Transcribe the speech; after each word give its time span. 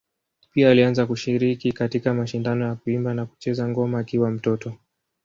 Pia 0.51 0.71
alianza 0.71 1.05
kushiriki 1.05 1.71
katika 1.71 2.13
mashindano 2.13 2.65
ya 2.65 2.75
kuimba 2.75 3.13
na 3.13 3.25
kucheza 3.25 3.67
ngoma 3.69 3.99
akiwa 3.99 4.31
mtoto. 4.31 4.73